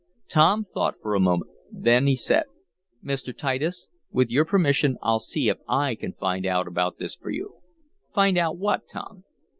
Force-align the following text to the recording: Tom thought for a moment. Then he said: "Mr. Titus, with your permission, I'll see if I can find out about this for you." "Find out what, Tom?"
Tom 0.27 0.63
thought 0.63 0.95
for 0.99 1.13
a 1.13 1.19
moment. 1.19 1.51
Then 1.71 2.07
he 2.07 2.15
said: 2.15 2.45
"Mr. 3.05 3.37
Titus, 3.37 3.87
with 4.09 4.31
your 4.31 4.45
permission, 4.45 4.97
I'll 5.03 5.19
see 5.19 5.47
if 5.47 5.59
I 5.69 5.93
can 5.93 6.13
find 6.13 6.43
out 6.43 6.67
about 6.67 6.97
this 6.97 7.13
for 7.15 7.29
you." 7.29 7.57
"Find 8.11 8.35
out 8.35 8.57
what, 8.57 8.89
Tom?" 8.89 9.25